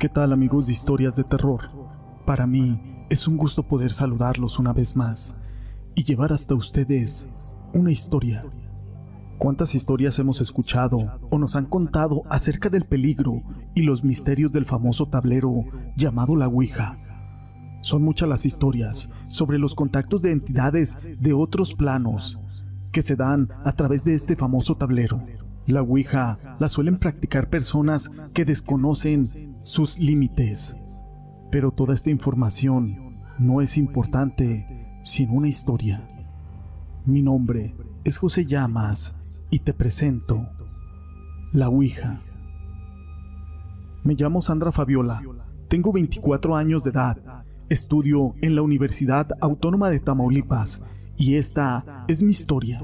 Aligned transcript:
¿Qué 0.00 0.08
tal 0.08 0.32
amigos 0.32 0.64
de 0.64 0.72
historias 0.72 1.14
de 1.14 1.24
terror? 1.24 1.68
Para 2.24 2.46
mí 2.46 3.04
es 3.10 3.28
un 3.28 3.36
gusto 3.36 3.62
poder 3.68 3.92
saludarlos 3.92 4.58
una 4.58 4.72
vez 4.72 4.96
más 4.96 5.62
y 5.94 6.04
llevar 6.04 6.32
hasta 6.32 6.54
ustedes 6.54 7.28
una 7.74 7.90
historia. 7.90 8.42
¿Cuántas 9.36 9.74
historias 9.74 10.18
hemos 10.18 10.40
escuchado 10.40 10.96
o 11.28 11.38
nos 11.38 11.54
han 11.54 11.66
contado 11.66 12.22
acerca 12.30 12.70
del 12.70 12.86
peligro 12.86 13.42
y 13.74 13.82
los 13.82 14.02
misterios 14.02 14.50
del 14.52 14.64
famoso 14.64 15.04
tablero 15.04 15.66
llamado 15.98 16.34
la 16.34 16.48
Ouija? 16.48 16.96
Son 17.82 18.02
muchas 18.02 18.30
las 18.30 18.46
historias 18.46 19.10
sobre 19.24 19.58
los 19.58 19.74
contactos 19.74 20.22
de 20.22 20.32
entidades 20.32 20.96
de 21.20 21.34
otros 21.34 21.74
planos 21.74 22.40
que 22.90 23.02
se 23.02 23.16
dan 23.16 23.50
a 23.66 23.72
través 23.72 24.04
de 24.04 24.14
este 24.14 24.34
famoso 24.34 24.78
tablero. 24.78 25.22
La 25.70 25.82
Ouija 25.82 26.56
la 26.58 26.68
suelen 26.68 26.96
practicar 26.96 27.48
personas 27.48 28.10
que 28.34 28.44
desconocen 28.44 29.56
sus 29.60 29.98
límites. 29.98 30.76
Pero 31.50 31.70
toda 31.70 31.94
esta 31.94 32.10
información 32.10 33.16
no 33.38 33.60
es 33.60 33.76
importante 33.76 34.98
sin 35.02 35.30
una 35.30 35.48
historia. 35.48 36.06
Mi 37.06 37.22
nombre 37.22 37.76
es 38.04 38.18
José 38.18 38.44
Llamas 38.44 39.44
y 39.50 39.60
te 39.60 39.72
presento 39.72 40.48
La 41.52 41.68
Ouija. 41.68 42.20
Me 44.02 44.14
llamo 44.14 44.40
Sandra 44.40 44.72
Fabiola, 44.72 45.22
tengo 45.68 45.92
24 45.92 46.56
años 46.56 46.84
de 46.84 46.90
edad, 46.90 47.44
estudio 47.68 48.34
en 48.40 48.56
la 48.56 48.62
Universidad 48.62 49.28
Autónoma 49.40 49.90
de 49.90 50.00
Tamaulipas 50.00 50.82
y 51.16 51.36
esta 51.36 52.04
es 52.08 52.22
mi 52.22 52.32
historia. 52.32 52.82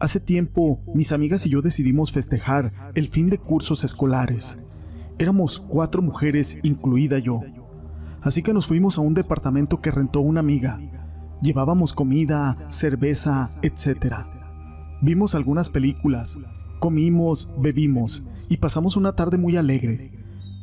Hace 0.00 0.18
tiempo, 0.18 0.80
mis 0.94 1.12
amigas 1.12 1.44
y 1.44 1.50
yo 1.50 1.60
decidimos 1.60 2.10
festejar 2.10 2.72
el 2.94 3.08
fin 3.08 3.28
de 3.28 3.36
cursos 3.36 3.84
escolares. 3.84 4.58
Éramos 5.18 5.58
cuatro 5.58 6.00
mujeres, 6.00 6.58
incluida 6.62 7.18
yo. 7.18 7.42
Así 8.22 8.42
que 8.42 8.54
nos 8.54 8.66
fuimos 8.66 8.96
a 8.96 9.02
un 9.02 9.12
departamento 9.12 9.82
que 9.82 9.90
rentó 9.90 10.20
una 10.20 10.40
amiga. 10.40 10.80
Llevábamos 11.42 11.92
comida, 11.92 12.56
cerveza, 12.70 13.50
etc. 13.60 14.24
Vimos 15.02 15.34
algunas 15.34 15.68
películas, 15.68 16.38
comimos, 16.78 17.52
bebimos 17.58 18.26
y 18.48 18.56
pasamos 18.56 18.96
una 18.96 19.14
tarde 19.14 19.36
muy 19.36 19.56
alegre. 19.56 20.12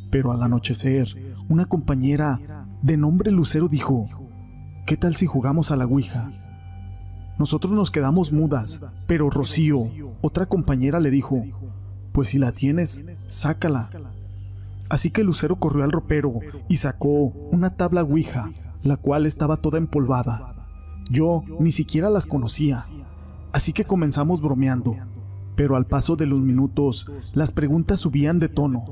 Pero 0.09 0.31
al 0.31 0.41
anochecer, 0.41 1.09
una 1.47 1.65
compañera 1.65 2.67
de 2.81 2.97
nombre 2.97 3.29
Lucero 3.29 3.67
dijo, 3.67 4.07
¿qué 4.87 4.97
tal 4.97 5.15
si 5.15 5.27
jugamos 5.27 5.69
a 5.69 5.75
la 5.75 5.85
Ouija? 5.85 6.31
Nosotros 7.37 7.73
nos 7.73 7.91
quedamos 7.91 8.31
mudas, 8.31 8.81
pero 9.07 9.29
Rocío, 9.29 9.89
otra 10.21 10.47
compañera, 10.47 10.99
le 10.99 11.11
dijo, 11.11 11.43
pues 12.11 12.29
si 12.29 12.39
la 12.39 12.51
tienes, 12.51 13.03
sácala. 13.27 13.89
Así 14.89 15.11
que 15.11 15.23
Lucero 15.23 15.57
corrió 15.57 15.83
al 15.83 15.91
ropero 15.91 16.39
y 16.67 16.77
sacó 16.77 17.09
una 17.51 17.75
tabla 17.75 18.03
Ouija, 18.03 18.51
la 18.83 18.97
cual 18.97 19.25
estaba 19.25 19.57
toda 19.57 19.77
empolvada. 19.77 20.55
Yo 21.11 21.43
ni 21.59 21.71
siquiera 21.71 22.09
las 22.09 22.25
conocía, 22.25 22.83
así 23.51 23.71
que 23.73 23.85
comenzamos 23.85 24.41
bromeando, 24.41 24.95
pero 25.55 25.75
al 25.75 25.85
paso 25.85 26.15
de 26.15 26.25
los 26.25 26.41
minutos 26.41 27.07
las 27.33 27.51
preguntas 27.51 27.99
subían 27.99 28.39
de 28.39 28.49
tono, 28.49 28.83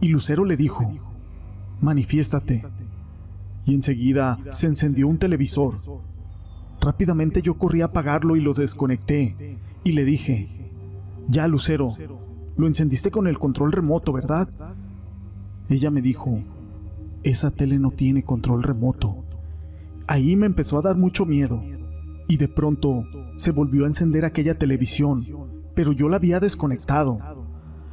y 0.00 0.08
Lucero 0.08 0.44
le 0.44 0.56
dijo, 0.56 0.90
manifiéstate. 1.80 2.64
Y 3.66 3.74
enseguida 3.74 4.38
se 4.50 4.66
encendió 4.66 5.06
un 5.06 5.18
televisor, 5.18 5.74
Rápidamente 6.80 7.42
yo 7.42 7.58
corrí 7.58 7.82
a 7.82 7.86
apagarlo 7.86 8.36
y 8.36 8.40
lo 8.40 8.54
desconecté 8.54 9.58
y 9.84 9.92
le 9.92 10.04
dije, 10.04 10.48
ya 11.28 11.48
Lucero, 11.48 11.90
lo 12.56 12.66
encendiste 12.66 13.10
con 13.10 13.26
el 13.26 13.38
control 13.38 13.72
remoto, 13.72 14.12
¿verdad? 14.12 14.48
Ella 15.68 15.90
me 15.90 16.02
dijo, 16.02 16.42
esa 17.22 17.50
tele 17.50 17.78
no 17.78 17.90
tiene 17.90 18.22
control 18.22 18.62
remoto. 18.62 19.24
Ahí 20.06 20.36
me 20.36 20.46
empezó 20.46 20.78
a 20.78 20.82
dar 20.82 20.96
mucho 20.96 21.26
miedo 21.26 21.62
y 22.28 22.36
de 22.36 22.48
pronto 22.48 23.04
se 23.36 23.50
volvió 23.50 23.84
a 23.84 23.88
encender 23.88 24.24
aquella 24.24 24.58
televisión, 24.58 25.24
pero 25.74 25.92
yo 25.92 26.08
la 26.08 26.16
había 26.16 26.40
desconectado. 26.40 27.18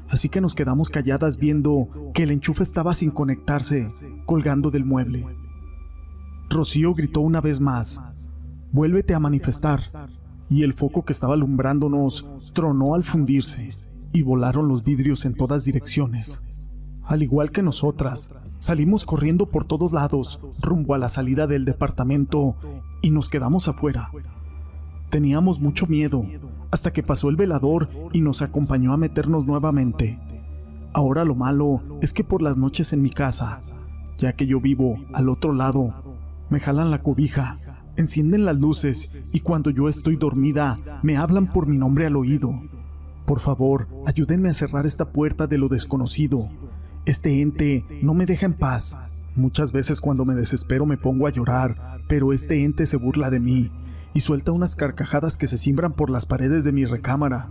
Así 0.08 0.30
que 0.30 0.42
nos 0.42 0.56
quedamos 0.56 0.90
calladas 0.90 1.38
viendo 1.38 2.12
que 2.14 2.24
el 2.24 2.32
enchufe 2.32 2.64
estaba 2.64 2.94
sin 2.94 3.12
conectarse, 3.12 3.90
colgando 4.26 4.72
del 4.72 4.86
mueble. 4.86 5.26
Rocío 6.50 6.94
gritó 6.94 7.22
una 7.22 7.42
vez 7.42 7.60
más, 7.60 8.30
vuélvete 8.76 9.14
a 9.14 9.20
manifestar. 9.20 9.80
Y 10.50 10.64
el 10.64 10.74
foco 10.74 11.06
que 11.06 11.14
estaba 11.14 11.34
alumbrándonos 11.34 12.28
tronó 12.54 12.94
al 12.94 13.04
fundirse 13.04 13.72
y 14.14 14.22
volaron 14.22 14.68
los 14.68 14.84
vidrios 14.84 15.26
en 15.26 15.34
todas 15.34 15.64
direcciones. 15.64 16.44
Al 17.04 17.24
igual 17.24 17.52
que 17.52 17.64
nosotras, 17.64 18.32
salimos 18.60 19.06
corriendo 19.06 19.48
por 19.48 19.64
todos 19.64 19.94
lados 19.94 20.42
rumbo 20.62 20.94
a 20.94 20.98
la 20.98 21.10
salida 21.10 21.48
del 21.48 21.64
departamento 21.64 22.56
y 23.02 23.12
nos 23.12 23.30
quedamos 23.30 23.68
afuera. 23.68 24.10
Teníamos 25.10 25.62
mucho 25.62 25.88
miedo 25.88 26.26
hasta 26.70 26.92
que 26.92 27.02
pasó 27.02 27.30
el 27.30 27.38
velador 27.38 27.88
y 28.12 28.22
nos 28.22 28.42
acompañó 28.42 28.92
a 28.92 28.98
meternos 28.98 29.46
nuevamente. 29.46 30.20
Ahora 30.94 31.24
lo 31.24 31.36
malo 31.36 31.82
es 32.02 32.12
que 32.12 32.24
por 32.24 32.42
las 32.42 32.58
noches 32.58 32.92
en 32.92 33.02
mi 33.02 33.10
casa, 33.10 33.62
ya 34.18 34.34
que 34.34 34.46
yo 34.48 34.60
vivo 34.60 34.98
al 35.14 35.30
otro 35.30 35.54
lado, 35.54 35.94
me 36.50 36.60
jalan 36.60 36.92
la 36.92 37.02
cobija 37.02 37.60
encienden 37.98 38.46
las 38.46 38.60
luces 38.60 39.16
y 39.34 39.40
cuando 39.40 39.70
yo 39.70 39.90
estoy 39.90 40.16
dormida 40.16 40.80
me 41.04 41.18
hablan 41.18 41.52
por 41.52 41.68
mi 41.68 41.78
nombre 41.78 42.06
al 42.06 42.16
oído. 42.16 42.62
Por 43.26 43.40
favor, 43.40 43.88
ayúdenme 44.06 44.50
a 44.50 44.54
cerrar 44.54 44.86
esta 44.86 45.12
puerta 45.12 45.48
de 45.48 45.58
lo 45.58 45.68
desconocido. 45.68 46.48
Este 47.06 47.42
ente 47.42 47.86
no 48.02 48.14
me 48.14 48.26
deja 48.26 48.46
en 48.46 48.54
paz. 48.54 49.26
Muchas 49.36 49.72
veces 49.72 50.02
cuando 50.02 50.26
me 50.26 50.36
desespero 50.36 50.86
me 50.86 50.98
pongo 50.98 51.28
a 51.28 51.32
llorar, 51.32 52.02
pero 52.08 52.34
este 52.34 52.64
ente 52.64 52.86
se 52.86 52.98
burla 52.98 53.30
de 53.30 53.40
mí 53.40 53.72
y 54.14 54.22
suelta 54.22 54.52
unas 54.52 54.76
carcajadas 54.76 55.38
que 55.38 55.48
se 55.48 55.58
simbran 55.58 55.94
por 55.94 56.10
las 56.10 56.26
paredes 56.26 56.64
de 56.64 56.72
mi 56.72 56.86
recámara. 56.86 57.50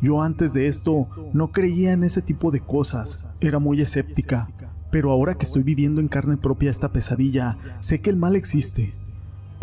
Yo 0.00 0.22
antes 0.22 0.52
de 0.52 0.66
esto 0.66 1.02
no 1.32 1.52
creía 1.52 1.92
en 1.92 2.04
ese 2.04 2.22
tipo 2.22 2.50
de 2.50 2.60
cosas, 2.60 3.26
era 3.40 3.58
muy 3.58 3.80
escéptica, 3.80 4.48
pero 4.90 5.10
ahora 5.10 5.34
que 5.34 5.44
estoy 5.44 5.62
viviendo 5.62 6.00
en 6.00 6.08
carne 6.08 6.36
propia 6.36 6.70
esta 6.70 6.92
pesadilla, 6.92 7.58
sé 7.80 8.00
que 8.00 8.10
el 8.10 8.16
mal 8.16 8.36
existe 8.36 8.90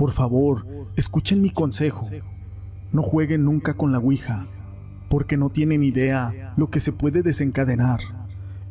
por 0.01 0.09
favor, 0.13 0.66
escuchen 0.95 1.44
mi 1.44 1.51
consejo. 1.51 2.01
No 2.91 3.03
jueguen 3.03 3.45
nunca 3.45 3.75
con 3.75 3.91
la 3.91 4.00
Ouija, 4.00 4.47
porque 5.12 5.38
no 5.38 5.51
tienen 5.51 5.84
idea 5.84 6.56
lo 6.57 6.72
que 6.72 6.79
se 6.79 6.91
puede 6.91 7.22
desencadenar. 7.22 8.00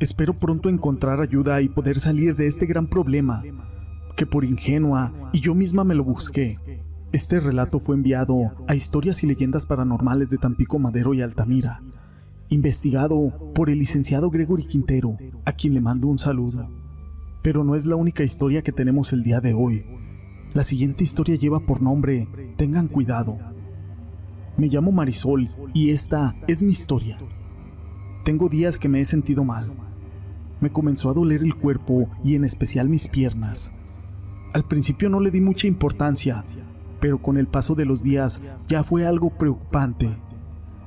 Espero 0.01 0.35
pronto 0.35 0.69
encontrar 0.69 1.21
ayuda 1.21 1.63
y 1.63 1.69
poder 1.69 2.01
salir 2.01 2.35
de 2.35 2.49
este 2.49 2.67
gran 2.67 2.89
problema, 2.89 3.45
que 4.17 4.27
por 4.27 4.45
ingenua 4.45 5.31
y 5.33 5.39
yo 5.39 5.55
misma 5.55 5.85
me 5.85 5.95
lo 5.95 6.03
busqué. 6.03 6.57
Este 7.13 7.39
relato 7.39 7.79
fue 7.79 7.95
enviado 7.95 8.51
a 8.67 8.75
Historias 8.75 9.23
y 9.23 9.29
Leyendas 9.29 9.67
Paranormales 9.67 10.31
de 10.31 10.39
Tampico 10.39 10.81
Madero 10.81 11.15
y 11.15 11.23
Altamira, 11.23 11.81
investigado 12.49 13.53
por 13.55 13.71
el 13.71 13.79
licenciado 13.79 14.31
Gregory 14.31 14.67
Quintero, 14.67 15.17
a 15.45 15.53
quien 15.53 15.75
le 15.75 15.81
mando 15.81 16.09
un 16.09 16.19
saludo. 16.19 16.69
Pero 17.41 17.63
no 17.63 17.77
es 17.77 17.87
la 17.87 17.95
única 17.95 18.25
historia 18.25 18.63
que 18.63 18.73
tenemos 18.73 19.13
el 19.13 19.23
día 19.23 19.41
de 19.41 19.55
hoy. 19.55 19.85
La 20.53 20.65
siguiente 20.65 21.05
historia 21.05 21.37
lleva 21.37 21.61
por 21.61 21.81
nombre 21.81 22.27
Tengan 22.57 22.89
cuidado. 22.89 23.39
Me 24.57 24.67
llamo 24.67 24.91
Marisol 24.91 25.47
y 25.73 25.91
esta 25.91 26.35
es 26.49 26.65
mi 26.65 26.73
historia. 26.73 27.19
Tengo 28.25 28.49
días 28.49 28.77
que 28.77 28.89
me 28.89 29.01
he 29.01 29.05
sentido 29.05 29.45
mal. 29.45 29.73
Me 30.61 30.73
comenzó 30.73 31.09
a 31.09 31.15
doler 31.15 31.45
el 31.45 31.55
cuerpo 31.55 32.11
y 32.25 32.35
en 32.35 32.45
especial 32.45 32.89
mis 32.89 33.07
piernas. 33.07 33.73
Al 34.53 34.65
principio 34.65 35.09
no 35.09 35.21
le 35.21 35.31
di 35.31 35.41
mucha 35.41 35.69
importancia, 35.69 36.43
pero 36.99 37.23
con 37.23 37.39
el 37.39 37.47
paso 37.47 37.77
de 37.77 37.85
los 37.85 38.03
días 38.03 38.43
ya 38.67 38.83
fue 38.83 39.07
algo 39.07 39.31
preocupante, 39.31 40.09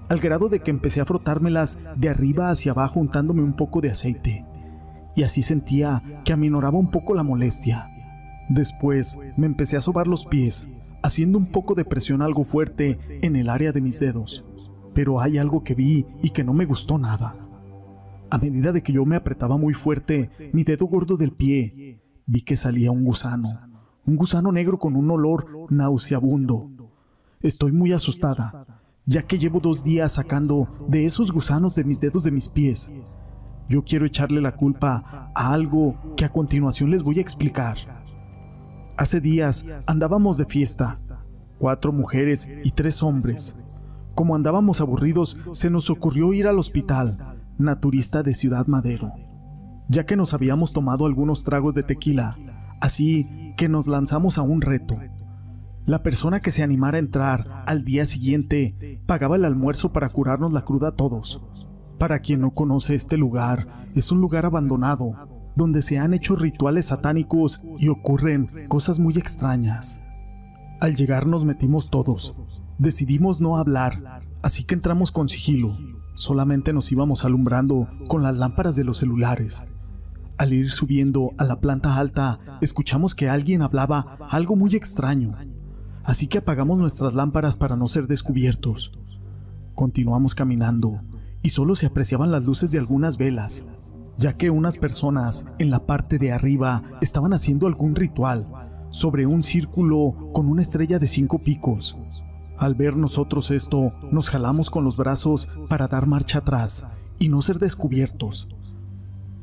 al 0.10 0.20
grado 0.20 0.50
de 0.50 0.60
que 0.60 0.72
empecé 0.72 1.00
a 1.00 1.06
frotármelas 1.06 1.78
de 1.96 2.10
arriba 2.10 2.50
hacia 2.50 2.74
abajo 2.74 3.00
untándome 3.00 3.42
un 3.42 3.56
poco 3.56 3.80
de 3.80 3.92
aceite, 3.92 4.46
y 5.16 5.24
así 5.24 5.42
sentía 5.42 6.04
que 6.26 6.34
aminoraba 6.34 6.78
un 6.78 6.92
poco 6.92 7.14
la 7.16 7.24
molestia. 7.24 7.90
Después 8.50 9.18
me 9.38 9.46
empecé 9.46 9.78
a 9.78 9.82
sobar 9.82 10.08
los 10.08 10.26
pies, 10.26 10.70
haciendo 11.02 11.38
un 11.38 11.48
poco 11.48 11.76
de 11.76 11.86
presión 11.86 12.22
algo 12.22 12.44
fuerte 12.44 13.00
en 13.22 13.36
el 13.36 13.50
área 13.50 13.72
de 13.72 13.82
mis 13.82 14.00
dedos. 14.00 14.46
Pero 14.94 15.22
hay 15.22 15.38
algo 15.38 15.64
que 15.64 15.76
vi 15.76 16.06
y 16.22 16.30
que 16.32 16.44
no 16.44 16.54
me 16.54 16.66
gustó 16.66 16.98
nada. 16.98 17.36
A 18.30 18.38
medida 18.38 18.72
de 18.72 18.82
que 18.82 18.94
yo 18.94 19.06
me 19.06 19.16
apretaba 19.16 19.58
muy 19.58 19.74
fuerte 19.74 20.30
mi 20.54 20.64
dedo 20.64 20.88
gordo 20.88 21.18
del 21.18 21.32
pie, 21.32 22.02
vi 22.26 22.42
que 22.42 22.58
salía 22.58 22.92
un 22.92 23.04
gusano, 23.04 23.48
un 24.06 24.16
gusano 24.16 24.52
negro 24.52 24.78
con 24.78 24.96
un 24.96 25.10
olor 25.10 25.68
nauseabundo. 25.72 26.70
Estoy 27.42 27.72
muy 27.72 27.94
asustada, 27.94 28.66
ya 29.06 29.24
que 29.24 29.38
llevo 29.38 29.60
dos 29.60 29.84
días 29.84 30.14
sacando 30.14 30.68
de 30.88 31.06
esos 31.06 31.32
gusanos 31.32 31.76
de 31.76 31.84
mis 31.84 32.00
dedos 32.00 32.24
de 32.24 32.32
mis 32.32 32.50
pies. 32.50 32.92
Yo 33.70 33.84
quiero 33.84 34.06
echarle 34.06 34.42
la 34.42 34.56
culpa 34.56 35.32
a 35.34 35.54
algo 35.54 35.96
que 36.18 36.26
a 36.26 36.32
continuación 36.32 36.92
les 36.92 37.04
voy 37.04 37.20
a 37.20 37.22
explicar. 37.22 38.03
Hace 38.96 39.22
días 39.22 39.66
andábamos 39.88 40.38
de 40.38 40.46
fiesta, 40.46 40.96
cuatro 41.58 41.92
mujeres 41.92 42.48
y 42.64 42.72
tres 42.72 43.02
hombres. 43.02 43.58
Como 44.14 44.36
andábamos 44.36 44.82
aburridos, 44.82 45.38
se 45.52 45.70
nos 45.70 45.90
ocurrió 45.90 46.34
ir 46.34 46.48
al 46.48 46.60
hospital, 46.60 47.18
naturista 47.58 48.22
de 48.22 48.34
Ciudad 48.36 48.68
Madero. 48.68 49.12
ya 49.90 50.06
que 50.06 50.16
nos 50.16 50.34
habíamos 50.34 50.74
tomado 50.74 51.06
algunos 51.06 51.44
tragos 51.44 51.76
de 51.76 51.84
tequila, 51.84 52.38
así 52.82 53.54
que 53.58 53.68
nos 53.70 53.88
lanzamos 53.88 54.38
a 54.38 54.42
un 54.42 54.62
reto. 54.62 54.98
La 55.86 56.02
persona 56.02 56.40
que 56.40 56.52
se 56.52 56.64
animara 56.64 56.98
a 56.98 57.00
entrar 57.00 57.64
al 57.66 57.84
día 57.84 58.06
siguiente 58.06 59.02
pagaba 59.06 59.36
el 59.36 59.46
almuerzo 59.46 59.92
para 59.92 60.10
curarnos 60.10 60.54
la 60.54 60.62
cruda 60.62 60.90
a 60.90 60.96
todos. 60.96 61.44
Para 62.00 62.20
quien 62.20 62.42
no 62.42 62.52
conoce 62.52 62.96
este 62.96 63.18
lugar, 63.18 63.68
es 63.94 64.12
un 64.12 64.22
lugar 64.22 64.46
abandonado, 64.46 65.14
donde 65.56 65.82
se 65.82 65.98
han 66.00 66.14
hecho 66.14 66.36
rituales 66.36 66.88
satánicos 66.88 67.62
y 67.78 67.88
ocurren 67.88 68.68
cosas 68.68 69.00
muy 69.00 69.18
extrañas. 69.18 70.02
Al 70.80 70.96
llegar 70.96 71.28
nos 71.28 71.46
metimos 71.46 71.90
todos. 71.90 72.36
Decidimos 72.78 73.40
no 73.40 73.58
hablar, 73.58 74.22
así 74.42 74.64
que 74.64 74.76
entramos 74.76 75.12
con 75.12 75.30
sigilo. 75.30 75.78
Solamente 76.16 76.74
nos 76.74 76.92
íbamos 76.92 77.26
alumbrando 77.26 77.88
con 78.08 78.24
las 78.24 78.36
lámparas 78.36 78.76
de 78.76 78.84
los 78.84 78.98
celulares. 78.98 79.64
Al 80.38 80.54
ir 80.54 80.72
subiendo 80.72 81.32
a 81.38 81.44
la 81.44 81.60
planta 81.60 81.98
alta, 81.98 82.40
escuchamos 82.62 83.16
que 83.16 83.30
alguien 83.30 83.62
hablaba 83.62 84.18
algo 84.30 84.56
muy 84.56 84.76
extraño 84.76 85.36
así 86.04 86.28
que 86.28 86.40
apagamos 86.40 86.78
nuestras 86.78 87.14
lámparas 87.14 87.58
para 87.58 87.76
no 87.76 87.88
ser 87.88 88.08
descubiertos. 88.08 88.92
Continuamos 89.74 90.36
caminando 90.36 91.02
y 91.42 91.50
solo 91.50 91.76
se 91.76 91.86
apreciaban 91.86 92.32
las 92.32 92.44
luces 92.44 92.72
de 92.72 92.80
algunas 92.80 93.18
velas, 93.18 93.66
ya 94.18 94.34
que 94.34 94.50
unas 94.50 94.78
personas 94.78 95.46
en 95.60 95.70
la 95.70 95.86
parte 95.86 96.20
de 96.20 96.32
arriba 96.32 96.84
estaban 97.02 97.34
haciendo 97.34 97.68
algún 97.68 97.96
ritual 97.96 98.48
sobre 98.90 99.26
un 99.26 99.44
círculo 99.44 100.30
con 100.34 100.48
una 100.48 100.62
estrella 100.62 101.00
de 101.00 101.08
cinco 101.08 101.40
picos. 101.40 101.98
Al 102.58 102.76
ver 102.76 102.96
nosotros 102.96 103.52
esto, 103.52 103.88
nos 104.12 104.30
jalamos 104.30 104.70
con 104.70 104.84
los 104.84 104.98
brazos 104.98 105.58
para 105.68 105.88
dar 105.88 106.06
marcha 106.06 106.40
atrás 106.40 107.14
y 107.20 107.30
no 107.30 107.42
ser 107.42 107.58
descubiertos. 107.58 108.50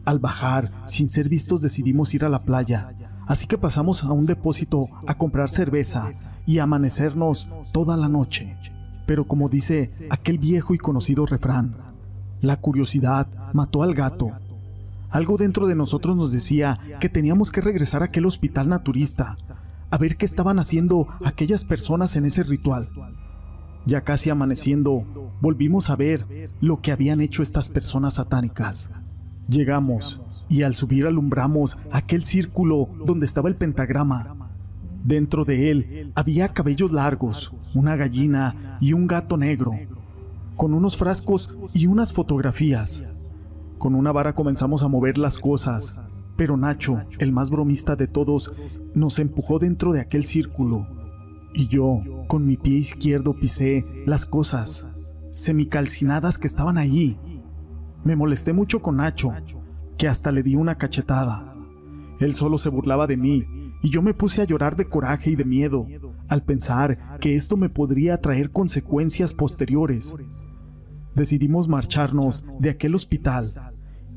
Al 0.05 0.19
bajar, 0.19 0.73
sin 0.87 1.08
ser 1.08 1.28
vistos, 1.28 1.61
decidimos 1.61 2.14
ir 2.14 2.25
a 2.25 2.28
la 2.28 2.38
playa 2.38 2.94
Así 3.31 3.46
que 3.46 3.58
pasamos 3.58 4.02
a 4.02 4.11
un 4.11 4.26
depósito 4.26 4.82
a 5.06 5.16
comprar 5.16 5.50
cerveza 5.50 6.11
y 6.46 6.58
amanecernos 6.58 7.49
toda 7.73 7.96
la 7.96 8.08
noche. 8.08 8.56
Pero 9.06 9.25
como 9.28 9.49
dice 9.49 9.88
aquel 10.11 10.37
viejo 10.38 10.75
y 10.75 10.78
conocido 10.78 11.26
refrán, 11.26 11.76
la 12.40 12.56
curiosidad 12.56 13.28
mató 13.52 13.84
al 13.84 13.94
gato. 13.94 14.32
Algo 15.10 15.36
dentro 15.36 15.66
de 15.66 15.74
nosotros 15.74 16.16
nos 16.16 16.30
decía 16.30 16.78
que 17.00 17.08
teníamos 17.08 17.50
que 17.50 17.60
regresar 17.60 18.02
a 18.02 18.06
aquel 18.06 18.26
hospital 18.26 18.68
naturista, 18.68 19.36
a 19.90 19.98
ver 19.98 20.16
qué 20.16 20.24
estaban 20.24 20.58
haciendo 20.58 21.08
aquellas 21.24 21.64
personas 21.64 22.14
en 22.14 22.26
ese 22.26 22.44
ritual. 22.44 22.88
Ya 23.86 24.02
casi 24.02 24.30
amaneciendo, 24.30 25.04
volvimos 25.40 25.90
a 25.90 25.96
ver 25.96 26.50
lo 26.60 26.80
que 26.80 26.92
habían 26.92 27.20
hecho 27.20 27.42
estas 27.42 27.68
personas 27.68 28.14
satánicas. 28.14 28.90
Llegamos 29.48 30.20
y 30.48 30.62
al 30.62 30.76
subir 30.76 31.06
alumbramos 31.06 31.76
aquel 31.90 32.24
círculo 32.24 32.88
donde 33.04 33.26
estaba 33.26 33.48
el 33.48 33.56
pentagrama. 33.56 34.36
Dentro 35.02 35.44
de 35.44 35.70
él 35.70 36.12
había 36.14 36.52
cabellos 36.52 36.92
largos, 36.92 37.52
una 37.74 37.96
gallina 37.96 38.78
y 38.80 38.92
un 38.92 39.08
gato 39.08 39.36
negro, 39.36 39.72
con 40.56 40.72
unos 40.74 40.96
frascos 40.96 41.56
y 41.74 41.86
unas 41.86 42.12
fotografías. 42.12 43.29
Con 43.80 43.96
una 43.96 44.12
vara 44.12 44.36
comenzamos 44.36 44.84
a 44.84 44.88
mover 44.88 45.18
las 45.18 45.38
cosas, 45.38 45.98
pero 46.36 46.56
Nacho, 46.56 47.00
el 47.18 47.32
más 47.32 47.50
bromista 47.50 47.96
de 47.96 48.06
todos, 48.06 48.54
nos 48.94 49.18
empujó 49.18 49.58
dentro 49.58 49.92
de 49.92 50.00
aquel 50.00 50.24
círculo. 50.24 50.86
Y 51.52 51.66
yo, 51.66 52.00
con 52.28 52.46
mi 52.46 52.56
pie 52.56 52.76
izquierdo, 52.76 53.34
pisé 53.34 53.84
las 54.06 54.24
cosas 54.24 55.12
semicalcinadas 55.32 56.38
que 56.38 56.46
estaban 56.46 56.78
allí 56.78 57.18
me 58.04 58.16
molesté 58.16 58.52
mucho 58.52 58.80
con 58.80 58.96
Nacho, 58.96 59.32
que 59.98 60.08
hasta 60.08 60.32
le 60.32 60.42
di 60.42 60.54
una 60.54 60.76
cachetada. 60.76 61.54
Él 62.18 62.34
solo 62.34 62.56
se 62.56 62.70
burlaba 62.70 63.06
de 63.06 63.16
mí 63.16 63.46
y 63.82 63.90
yo 63.90 64.00
me 64.00 64.14
puse 64.14 64.40
a 64.40 64.44
llorar 64.44 64.76
de 64.76 64.86
coraje 64.86 65.30
y 65.30 65.36
de 65.36 65.44
miedo 65.44 65.86
al 66.28 66.42
pensar 66.42 67.18
que 67.18 67.34
esto 67.34 67.56
me 67.56 67.68
podría 67.68 68.18
traer 68.18 68.52
consecuencias 68.52 69.34
posteriores. 69.34 70.14
Decidimos 71.14 71.68
marcharnos 71.68 72.44
de 72.60 72.70
aquel 72.70 72.94
hospital 72.94 73.52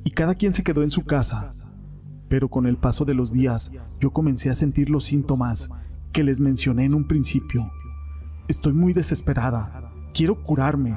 y 0.03 0.11
cada 0.11 0.35
quien 0.35 0.53
se 0.53 0.63
quedó 0.63 0.83
en 0.83 0.91
su 0.91 1.03
casa. 1.03 1.51
Pero 2.29 2.49
con 2.49 2.67
el 2.67 2.77
paso 2.77 3.03
de 3.03 3.13
los 3.13 3.31
días 3.31 3.71
yo 3.99 4.11
comencé 4.11 4.49
a 4.49 4.55
sentir 4.55 4.89
los 4.89 5.05
síntomas 5.05 5.69
que 6.11 6.23
les 6.23 6.39
mencioné 6.39 6.85
en 6.85 6.93
un 6.93 7.07
principio. 7.07 7.71
Estoy 8.47 8.73
muy 8.73 8.93
desesperada. 8.93 9.91
Quiero 10.13 10.43
curarme, 10.43 10.95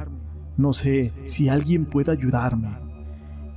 no 0.56 0.72
sé 0.72 1.12
si 1.26 1.48
alguien 1.48 1.87
puede 1.87 2.12
ayudarme. 2.12 2.69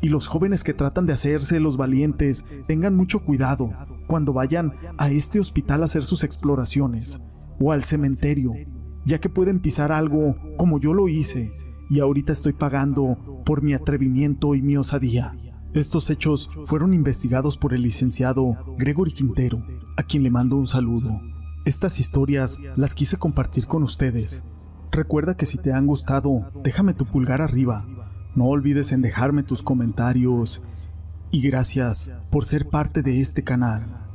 Y 0.02 0.08
los 0.08 0.28
jóvenes 0.28 0.64
que 0.64 0.74
tratan 0.74 1.06
de 1.06 1.14
hacerse 1.14 1.60
los 1.60 1.76
valientes, 1.76 2.46
tengan 2.66 2.96
mucho 2.96 3.20
cuidado 3.20 3.70
cuando 4.08 4.32
vayan 4.32 4.74
a 4.98 5.10
este 5.10 5.42
hospital 5.42 5.82
a 5.82 5.86
hacer 5.86 6.04
sus 6.04 6.24
exploraciones 6.24 7.22
o 7.60 7.74
al 7.74 7.84
cementerio, 7.84 8.54
ya 9.06 9.20
que 9.20 9.28
pueden 9.28 9.60
pisar 9.60 9.92
algo 9.92 10.38
como 10.58 10.80
yo 10.80 10.94
lo 10.94 11.10
hice 11.10 11.52
y 11.90 12.00
ahorita 12.00 12.34
estoy 12.34 12.54
pagando 12.54 13.44
por 13.46 13.62
mi 13.62 13.74
atrevimiento 13.74 14.56
y 14.56 14.62
mi 14.62 14.78
osadía. 14.78 15.36
Estos 15.74 16.10
hechos 16.10 16.50
fueron 16.66 16.94
investigados 16.94 17.58
por 17.58 17.74
el 17.74 17.82
licenciado 17.82 18.58
Gregory 18.78 19.12
Quintero, 19.12 19.64
a 19.98 20.04
quien 20.04 20.24
le 20.24 20.32
mando 20.32 20.56
un 20.56 20.68
saludo. 20.68 21.22
Estas 21.66 22.00
historias 22.00 22.60
las 22.76 22.96
quise 22.96 23.18
compartir 23.18 23.68
con 23.68 23.84
ustedes, 23.84 24.44
Recuerda 24.92 25.38
que 25.38 25.46
si 25.46 25.58
te 25.58 25.72
han 25.72 25.86
gustado, 25.86 26.52
déjame 26.64 26.94
tu 26.94 27.06
pulgar 27.06 27.42
arriba. 27.42 27.86
No 28.36 28.46
olvides 28.46 28.92
en 28.92 29.02
dejarme 29.02 29.44
tus 29.44 29.62
comentarios. 29.62 30.66
Y 31.32 31.42
gracias 31.42 32.12
por 32.32 32.44
ser 32.46 32.70
parte 32.70 33.04
de 33.04 33.22
este 33.22 33.44
canal. 33.44 34.09